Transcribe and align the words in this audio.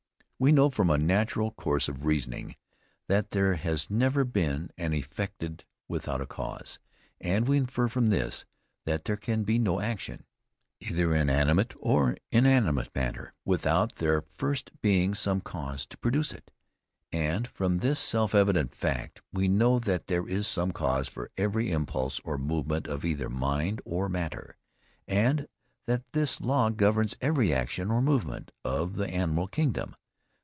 We 0.43 0.51
know 0.51 0.71
from 0.71 0.89
a 0.89 0.97
natural 0.97 1.51
course 1.51 1.87
of 1.87 2.03
reasoning, 2.03 2.55
that 3.07 3.29
there 3.29 3.53
has 3.57 3.91
never 3.91 4.23
been 4.25 4.71
an 4.75 4.91
effected 4.91 5.65
without 5.87 6.19
a 6.19 6.25
cause, 6.25 6.79
and 7.19 7.47
we 7.47 7.57
infer 7.57 7.87
from 7.87 8.07
this, 8.07 8.43
that 8.85 9.05
there 9.05 9.17
can 9.17 9.43
be 9.43 9.59
no 9.59 9.79
action, 9.79 10.25
either 10.79 11.13
in 11.13 11.29
animate 11.29 11.75
or 11.79 12.17
inanimate 12.31 12.89
matter, 12.95 13.35
without 13.45 13.97
there 13.97 14.23
first 14.23 14.71
being 14.81 15.13
some 15.13 15.41
cause 15.41 15.85
to 15.85 15.97
produce 15.99 16.33
it. 16.33 16.49
And 17.11 17.47
from 17.47 17.77
this 17.77 17.99
self 17.99 18.33
evident 18.33 18.73
fact 18.73 19.21
we 19.31 19.47
know 19.47 19.77
that 19.77 20.07
there 20.07 20.27
is 20.27 20.47
some 20.47 20.71
cause 20.71 21.07
for 21.07 21.29
every 21.37 21.69
impulse 21.71 22.19
or 22.23 22.39
movement 22.39 22.87
of 22.87 23.05
either 23.05 23.29
mind 23.29 23.79
or 23.85 24.09
matter, 24.09 24.57
and 25.07 25.47
that 25.85 26.01
this 26.13 26.41
law 26.41 26.71
governs 26.71 27.15
every 27.21 27.53
action 27.53 27.91
or 27.91 28.01
movement 28.01 28.51
of 28.65 28.95
the 28.95 29.07
animal 29.07 29.45
kingdom. 29.47 29.95